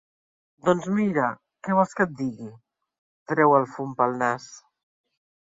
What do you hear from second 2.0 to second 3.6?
et digui? –treu